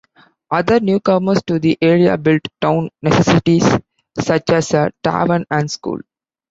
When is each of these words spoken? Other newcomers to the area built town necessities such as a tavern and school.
Other 0.49 0.79
newcomers 0.79 1.43
to 1.45 1.59
the 1.59 1.77
area 1.79 2.17
built 2.17 2.41
town 2.59 2.89
necessities 3.03 3.67
such 4.19 4.49
as 4.49 4.73
a 4.73 4.91
tavern 5.03 5.45
and 5.51 5.69
school. 5.69 5.99